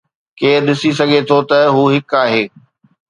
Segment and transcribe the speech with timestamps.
[0.39, 2.43] ڪير ڏسي سگهي ٿو ته هو هڪ آهي؟